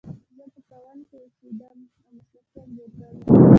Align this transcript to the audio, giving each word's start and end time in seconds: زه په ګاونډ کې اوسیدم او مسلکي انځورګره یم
زه 0.35 0.43
په 0.53 0.59
ګاونډ 0.69 1.01
کې 1.09 1.15
اوسیدم 1.21 1.77
او 2.01 2.07
مسلکي 2.15 2.59
انځورګره 2.61 3.09
یم 3.37 3.45